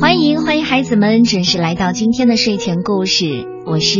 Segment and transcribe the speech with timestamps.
[0.00, 3.98] 欢迎欢迎孩子们准时来到今天的睡前故事，我是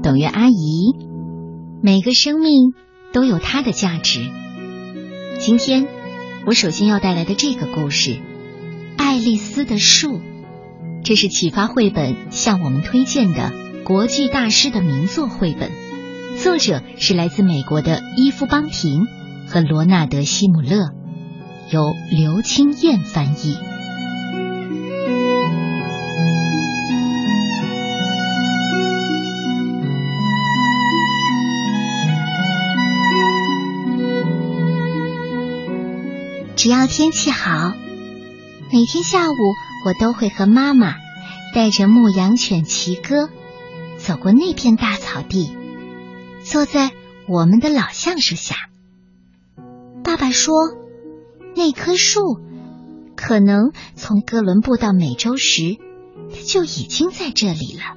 [0.00, 0.94] 董月阿姨。
[1.82, 2.72] 每个生命
[3.12, 4.30] 都有它的价值。
[5.40, 5.88] 今天
[6.46, 8.10] 我首先要带来的这个故事
[8.96, 10.18] 《爱丽丝的树》，
[11.02, 13.52] 这是启发绘本向我们推荐的
[13.82, 15.72] 国际大师的名作绘本，
[16.38, 19.06] 作者是来自美国的伊夫邦廷
[19.48, 20.92] 和罗纳德西姆勒，
[21.72, 23.56] 由刘清燕翻译。
[36.62, 37.72] 只要天气好，
[38.70, 39.34] 每天下午
[39.84, 40.94] 我都会和妈妈
[41.52, 43.28] 带着牧羊犬奇哥
[43.98, 45.50] 走过那片大草地，
[46.44, 46.92] 坐在
[47.26, 48.54] 我们的老橡树下。
[50.04, 50.54] 爸爸说，
[51.56, 52.38] 那棵树
[53.16, 55.78] 可能从哥伦布到美洲时
[56.46, 57.96] 就已经在这里了。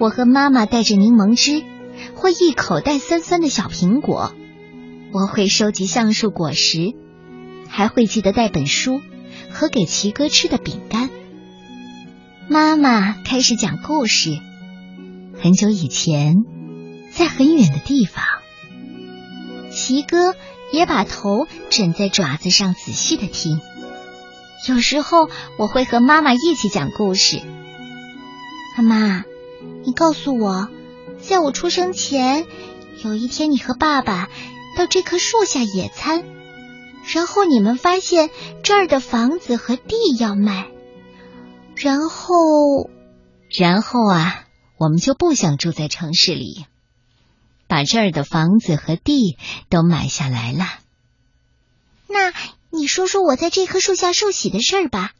[0.00, 1.62] 我和妈妈带着柠檬汁
[2.16, 4.34] 或一口袋酸酸的小苹果，
[5.12, 6.96] 我会收集橡树果实。
[7.76, 9.02] 还会记得带本书
[9.50, 11.10] 和给奇哥吃的饼干。
[12.48, 14.38] 妈妈开始讲故事。
[15.42, 16.36] 很久以前，
[17.10, 18.24] 在很远的地方，
[19.72, 20.36] 奇哥
[20.70, 23.60] 也把头枕在爪子上，仔细的听。
[24.68, 27.42] 有时候，我会和妈妈一起讲故事。
[28.78, 29.24] 妈妈，
[29.84, 30.68] 你告诉我，
[31.20, 32.46] 在我出生前，
[33.02, 34.28] 有一天你和爸爸
[34.78, 36.22] 到这棵树下野餐。
[37.12, 38.30] 然后你们发现
[38.62, 40.68] 这儿的房子和地要卖，
[41.76, 42.34] 然后，
[43.50, 44.44] 然后啊，
[44.78, 46.66] 我们就不想住在城市里，
[47.68, 49.36] 把这儿的房子和地
[49.68, 50.64] 都买下来了。
[52.08, 52.32] 那
[52.70, 55.12] 你说说我在这棵树下受洗的事儿吧。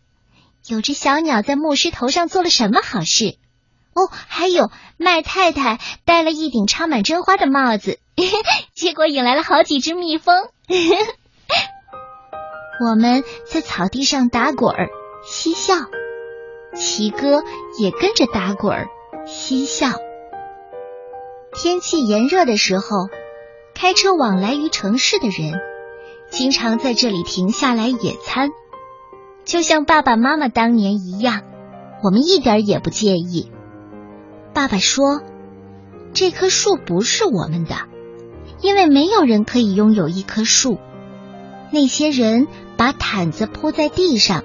[0.66, 3.36] 有只小鸟在牧师头上做了什么好事？
[3.92, 8.00] 哦，还有麦太太戴了一顶插满真花的帽子，
[8.74, 10.34] 结果引来了好几只蜜蜂。
[12.80, 14.88] 我们在草地上打滚儿
[15.24, 15.74] 嬉笑，
[16.74, 17.44] 奇哥
[17.78, 18.88] 也跟着打滚儿
[19.26, 19.88] 嬉笑。
[21.54, 23.08] 天气炎热的时候，
[23.74, 25.60] 开车往来于城市的人
[26.30, 28.50] 经常在这里停下来野餐，
[29.44, 31.42] 就像爸爸妈妈当年一样，
[32.02, 33.52] 我们一点也不介意。
[34.52, 35.22] 爸爸说
[36.12, 37.76] ：“这棵树不是我们的，
[38.60, 40.78] 因为没有人可以拥有一棵树。
[41.70, 44.44] 那些人。”把毯子铺在地上，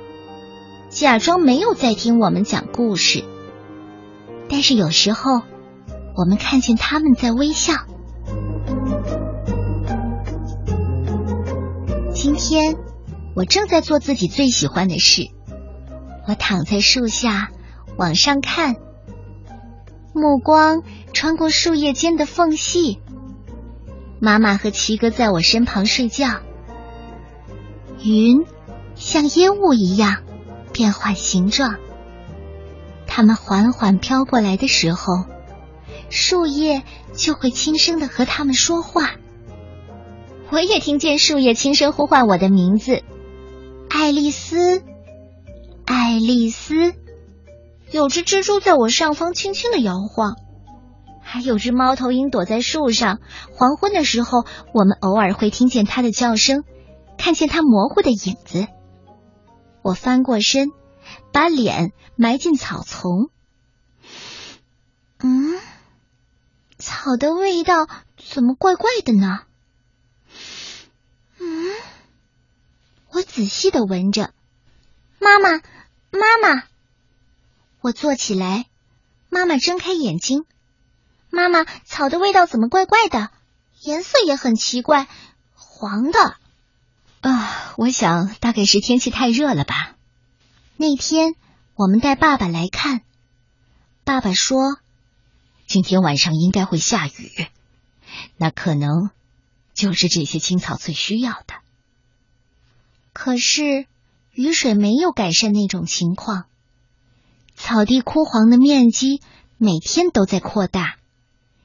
[0.90, 3.24] 假装没有在听我们讲故事。
[4.50, 5.42] 但是有时候，
[6.16, 7.74] 我们看见他们在微笑。
[12.14, 12.78] 今天，
[13.36, 15.30] 我正在做自己最喜欢的事。
[16.28, 17.50] 我躺在树下，
[17.98, 18.76] 往上看，
[20.14, 23.00] 目光穿过树叶间的缝隙。
[24.20, 26.42] 妈妈和奇哥在我身旁睡觉。
[28.04, 28.46] 云
[28.96, 30.24] 像烟雾一样
[30.72, 31.78] 变换形状，
[33.08, 35.26] 它们缓缓飘过来的时候，
[36.10, 36.84] 树叶
[37.14, 39.12] 就会轻声的和它们说话。
[40.50, 43.04] 我也听见树叶轻声呼唤我的名字，
[43.90, 44.82] 爱丽丝，
[45.86, 46.94] 爱丽丝。
[47.92, 50.36] 有只蜘蛛在我上方轻轻的摇晃，
[51.22, 53.20] 还有只猫头鹰躲在树上。
[53.52, 56.64] 黄昏的时候，我们偶尔会听见它的叫声。
[57.20, 58.68] 看见他模糊的影子，
[59.84, 60.72] 我翻过身，
[61.34, 63.30] 把脸埋进草丛。
[65.20, 65.60] 嗯，
[66.78, 69.42] 草的味道怎么怪怪的呢？
[71.40, 71.76] 嗯，
[73.10, 74.34] 我仔细的闻着。
[75.20, 75.58] 妈妈，
[76.12, 76.64] 妈妈，
[77.82, 78.66] 我坐起来。
[79.28, 80.46] 妈妈睁开眼睛。
[81.30, 83.30] 妈妈，草的味道怎么怪怪的？
[83.82, 85.08] 颜色也很奇怪，
[85.54, 86.38] 黄的。
[87.22, 89.96] 啊，我想大概是天气太热了吧。
[90.78, 91.36] 那天
[91.76, 93.02] 我们带爸爸来看，
[94.06, 94.78] 爸爸说
[95.68, 97.48] 今天晚上应该会下雨，
[98.38, 99.10] 那可能
[99.74, 101.56] 就是这些青草最需要的。
[103.12, 103.86] 可是
[104.32, 106.46] 雨水没有改善那种情况，
[107.58, 109.22] 草地枯黄的面积
[109.58, 110.96] 每天都在扩大，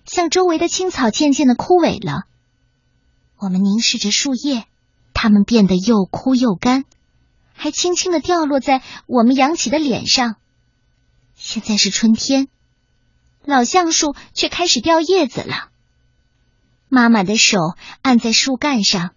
[0.04, 2.24] 像周围的青草渐渐的枯萎了。
[3.36, 4.66] 我们凝视着树叶。
[5.14, 6.84] 它们变得又枯又干，
[7.54, 10.36] 还轻轻的掉落在我们扬起的脸上。
[11.34, 12.48] 现在是春天，
[13.42, 15.70] 老橡树却开始掉叶子了。
[16.88, 17.58] 妈妈的手
[18.02, 19.14] 按在树干上，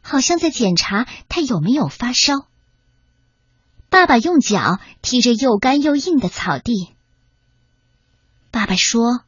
[0.00, 2.46] 好像在检查它有没有发烧。
[3.88, 6.94] 爸爸用脚踢着又干又硬的草地。
[8.50, 9.22] 爸爸说：“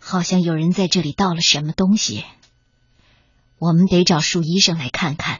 [0.00, 2.24] 好像有人在这里倒了什么东西，
[3.62, 5.38] 我们得找树医生来看看。”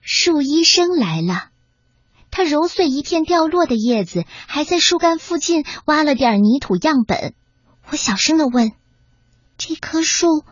[0.00, 1.50] 树医生来了，
[2.30, 7.34] 他揉碎一片掉落的叶子，还在树干附近挖了点泥土样本。
[7.88, 8.70] 我小声的问
[9.58, 10.44] ：“这棵树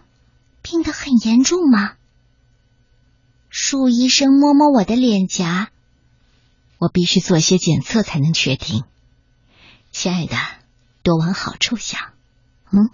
[0.60, 1.92] 病得很严重吗？”
[3.48, 5.70] 树医生摸摸我的脸颊，
[6.78, 8.82] 我必须做些检测才能确定。
[9.92, 10.36] 亲爱的，
[11.04, 12.00] 多往好处想。
[12.72, 12.90] 嗯，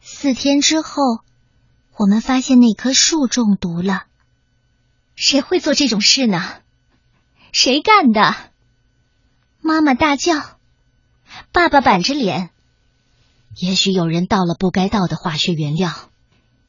[0.00, 1.18] 四天之后，
[1.98, 4.04] 我们发现那棵树中毒了。
[5.14, 6.42] 谁会做这种事呢？
[7.52, 8.34] 谁干的？
[9.60, 10.58] 妈妈大叫，
[11.52, 12.50] 爸爸板着脸。
[13.56, 15.92] 也许有人倒了不该倒的化学原料，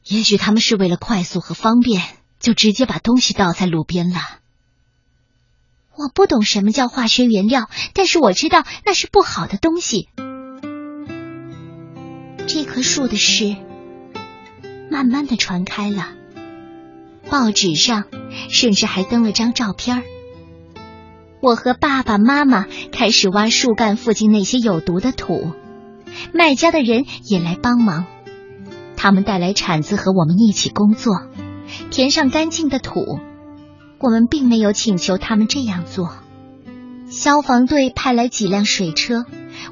[0.04, 2.02] 也许他们是为了快速和方便。
[2.38, 4.20] 就直接把东西倒在路边了。
[5.96, 10.08] 我不懂什么叫化学原料，但是我知道那是不好的东西。
[12.46, 13.56] 这棵树的事
[14.90, 16.08] 慢慢的传开了，
[17.30, 18.04] 报纸上
[18.48, 20.02] 甚至还登了张照片。
[21.40, 25.52] 我和爸爸妈妈开始挖树干附近那些有毒的土，
[26.32, 28.06] 卖家的人也来帮忙，
[28.96, 31.14] 他们带来铲子和我们一起工作。
[31.90, 33.20] 填上干净的土，
[33.98, 36.10] 我们并没有请求他们这样做。
[37.10, 39.24] 消防队派来几辆水车，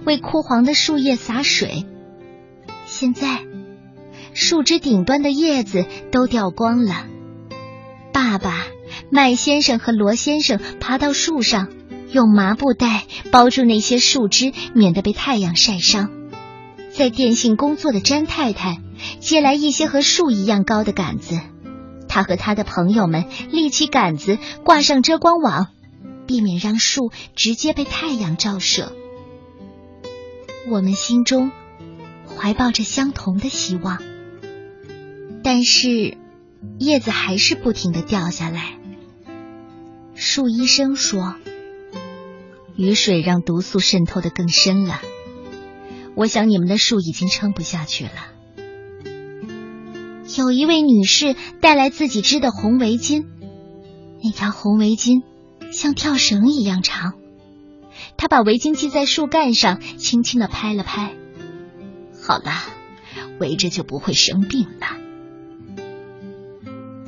[0.04, 1.84] 为枯黄的树叶洒水。
[2.84, 3.44] 现在，
[4.36, 7.06] 树枝顶端的叶子都掉光了。
[8.12, 8.66] 爸爸、
[9.10, 11.68] 麦先生和罗先生爬到树上，
[12.12, 16.10] 用麻布袋包住那些树枝，免得被太阳晒伤。
[16.92, 18.76] 在电信工作的詹太太
[19.20, 21.40] 借来一些和树一样高的杆子。
[22.06, 25.68] 他和他的朋友们立起杆子，挂上遮光网，
[26.26, 28.92] 避免让树直接被太阳照射。
[30.68, 31.50] 我们心中
[32.36, 33.98] 怀抱着相同的希望，
[35.46, 36.19] 但是
[36.81, 38.81] 叶子还是不停的掉下来。
[40.16, 41.37] 树医生说
[42.75, 45.00] ：“雨水让毒素渗透的更深了，
[46.16, 48.32] 我想你们的树已经撑不下去了。”
[50.37, 53.25] 有一位女士带来自己织的红围巾，
[54.25, 55.22] 那条红围巾
[55.70, 57.12] 像跳绳一样长。
[58.16, 61.14] 她把围巾系在树干上，轻轻的拍了拍。
[62.20, 62.50] 好了，
[63.38, 65.06] 围着就不会生病了。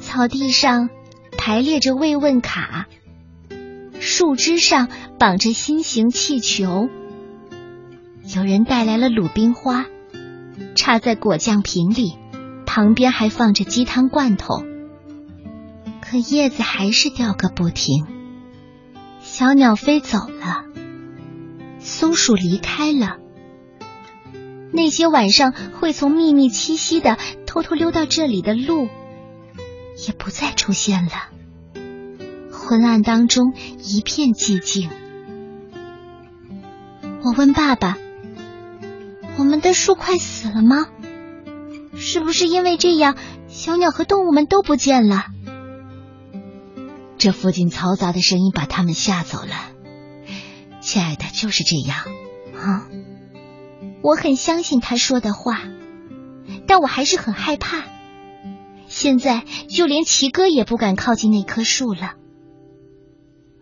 [0.09, 0.89] 草地上
[1.37, 2.87] 排列着慰问卡，
[4.01, 4.89] 树枝上
[5.19, 6.89] 绑着心形气球。
[8.35, 9.85] 有人带来了鲁冰花，
[10.75, 12.17] 插在果酱瓶里。
[12.65, 14.63] 旁边还放着鸡汤罐头，
[16.01, 18.07] 可叶子还是掉个不停。
[19.21, 20.65] 小鸟飞走了，
[21.81, 23.19] 松鼠离开了，
[24.73, 28.89] 那些晚上会从秘密栖息的、偷偷溜到这里的鹿，
[30.07, 31.13] 也不再出现了。
[32.53, 34.91] 昏暗当中一片寂静。
[37.25, 37.97] 我问爸爸
[39.39, 40.87] ：“我们的树快死了吗？”
[41.97, 43.17] 是不是因为这样，
[43.49, 45.25] 小鸟和动物们都不见了？
[47.17, 49.73] 这附近嘈杂的声音把他们吓走了。
[50.81, 51.99] 亲爱的，就是这样
[52.57, 52.87] 啊。
[54.03, 55.61] 我很相信他说的话，
[56.69, 57.83] 但我还是很害怕。
[58.99, 62.17] 现在就连奇哥也不敢靠近那棵树了。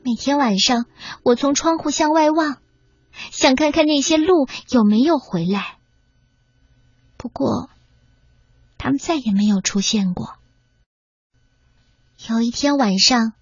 [0.02, 0.87] 每天晚上，
[1.23, 2.57] 我从窗户向外望，
[3.33, 5.76] 想看看那些鹿有没有回来。
[7.19, 7.69] 不过。
[8.78, 10.37] 他们再也没有出现过。
[12.28, 13.33] 有一天晚上，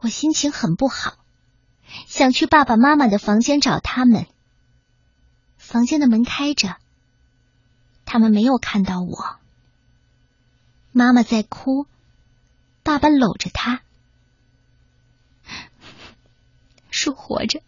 [0.00, 1.18] 我心情很不好，
[2.06, 4.26] 想去爸爸妈妈的房间找他们。
[5.56, 6.76] 房间的门开着，
[8.04, 9.36] 他们没有看到我。
[10.92, 11.86] 妈妈在哭，
[12.82, 13.82] 爸爸搂着她。
[16.90, 17.62] 树活着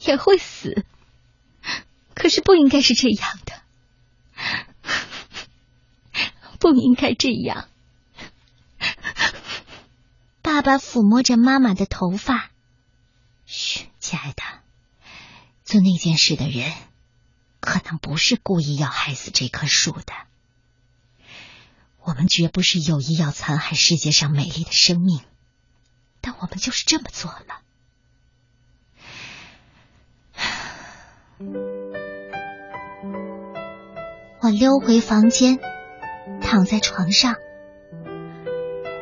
[0.00, 0.84] 也会死，
[2.14, 3.62] 可是不应该是这样的。
[6.58, 7.68] 不应该这样。
[10.42, 12.50] 爸爸抚摸着妈妈的头发。
[13.46, 14.42] 嘘，亲爱的，
[15.64, 16.72] 做那件事的人
[17.60, 20.12] 可能不是故意要害死这棵树的。
[22.04, 25.20] 我们绝不是有意要残害世界上美丽的生命，
[26.20, 27.60] 但我们就是这么做了。
[34.40, 35.58] 我溜回房间。
[36.40, 37.36] 躺在床上，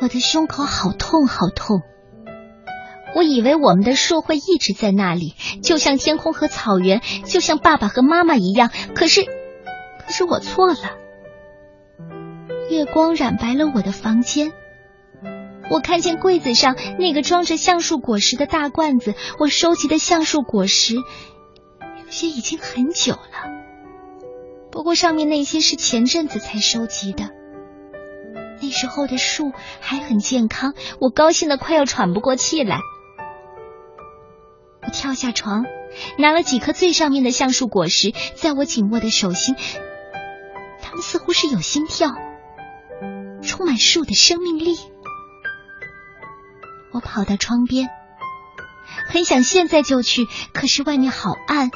[0.01, 1.81] 我的胸口好痛好痛，
[3.15, 8.71] 我以为我们的树会一直在那里，就像天空和草原，就像爸爸和妈妈一样。
[8.93, 9.23] 可是，
[10.05, 11.02] 可是我错了。
[12.73, 14.51] 月光染白了我的房间，
[15.69, 23.53] 我看见柜子上那个装着橡树果实的大罐子，我收集的橡树果实有些已经很久了。
[24.71, 27.29] 不过上面那些是前阵子才收集的。
[28.59, 32.79] 那时候的树还很健康，我高兴的快要喘不过气来。
[34.81, 35.63] 我跳下床，
[36.17, 39.55] 拿了几颗最上面的橡树果实，在我紧握的手心，
[40.81, 42.15] 它们似乎是有心跳，
[43.45, 44.77] 充满树的生命力。
[46.91, 47.89] 我跑到窗边，
[49.07, 51.69] 很想现在就去，可是外面好暗，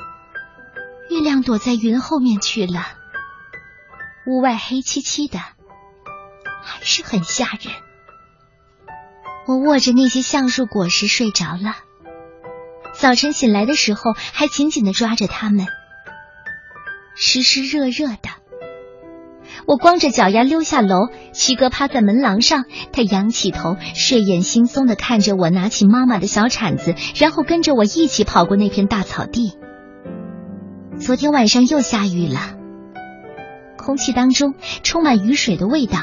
[1.10, 2.86] 月亮躲在云后面去了，
[4.28, 5.40] 屋外黑漆漆的。
[6.70, 7.74] 还是很吓人。
[9.48, 11.78] 我握着那些橡树果实睡着了，
[12.94, 15.66] 早晨醒来的时候还紧紧的抓着它们，
[17.16, 18.47] 湿湿热热的。
[19.66, 29.58] 我光着脚丫溜下楼，七哥趴在门廊上，他仰起头，睡眼惺忪的看着我拿起妈妈的小铲子，然后跟着我一起跑过那片大草地。
[30.98, 32.40] 昨天晚上又下雨了，
[33.78, 36.00] 空气当中充满雨水的味道。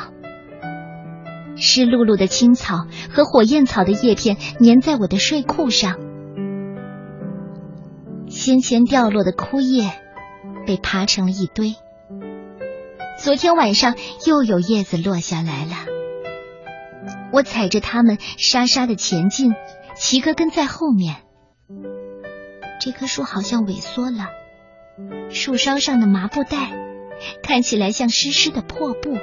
[1.56, 5.96] 湿漉漉的青草和火焰草的叶片粘在我的睡裤上，
[8.28, 9.90] 先前掉落的枯叶
[10.66, 11.76] 被爬成了一堆。
[13.16, 15.86] 昨天晚上又有叶子落下来了，
[17.32, 19.54] 我踩着它们沙沙的前进，
[19.96, 21.16] 齐哥跟在后面。
[22.80, 24.28] 这棵树好像萎缩了，
[25.30, 26.72] 树梢上的麻布袋
[27.42, 29.16] 看起来像湿湿的破布。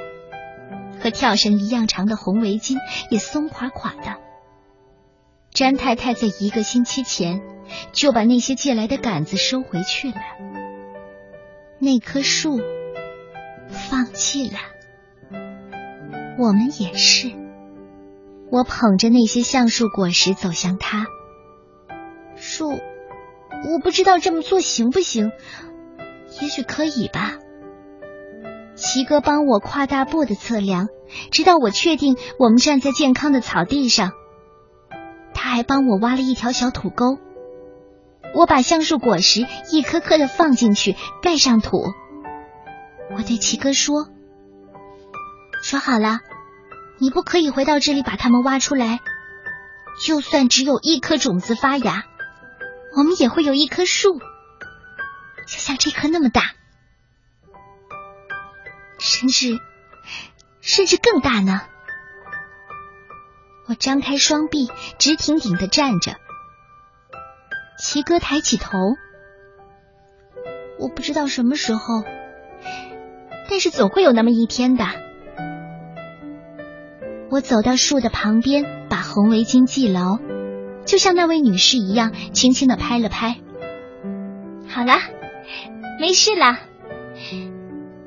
[1.00, 2.76] 和跳绳一样长的红围巾
[3.10, 4.18] 也松垮垮的。
[5.50, 7.42] 詹太太在一个星期前
[7.92, 10.16] 就把那些借来的杆子收回去了。
[11.80, 12.60] 那棵树
[13.72, 14.58] 放弃了，
[16.38, 17.32] 我们也是。
[18.50, 21.06] 我捧着那些橡树果实走向他。
[22.36, 25.32] 树，我不知道这么做行不行，
[26.40, 27.38] 也许可以吧。
[28.74, 30.88] 齐哥帮我跨大步的测量，
[31.30, 34.12] 直到我确定我们站在健康的草地上。
[35.32, 37.18] 他还帮我挖了一条小土沟。
[38.34, 41.78] 我把橡树果实一颗颗的放进去，盖上土。
[43.16, 44.08] 我对齐哥说
[45.62, 46.20] ：“说好了，
[46.98, 49.00] 你不可以回到这里把它们挖出来。
[50.02, 52.04] 就算只有一颗种子发芽，
[52.96, 56.52] 我们也会有一棵树，就像这棵那么大。”
[58.98, 59.60] 甚至，
[60.60, 61.62] 甚至更大呢。
[63.66, 66.16] 我张开双臂，直挺挺的站着。
[67.78, 68.78] 齐哥抬起头，
[70.78, 72.04] 我不知道什么时候，
[73.52, 74.86] 但是总会有那么一天的。
[77.30, 80.18] 我走到树的旁边，把红围巾系牢，
[80.86, 83.36] 就像那位女士一样，轻轻的拍了拍。
[84.66, 84.94] 好了，
[86.00, 86.60] 没事了。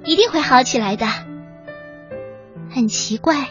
[0.03, 1.05] 一定会好起来的。
[2.71, 3.49] 很奇怪，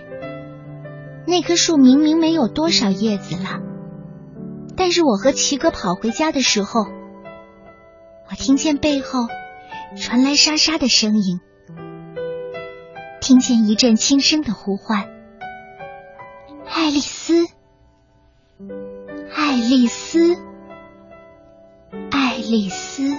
[1.29, 3.61] 那棵树明明没有多少叶子了，
[4.77, 6.87] 但是我和齐哥跑回家的时候，
[8.29, 9.29] 我听见背后
[9.97, 11.39] 传来沙沙的声音，
[13.25, 15.09] 听见一阵轻声的呼唤
[16.69, 17.33] ：“爱丽丝，
[19.35, 20.37] 爱丽丝，
[22.11, 23.17] 爱丽丝。”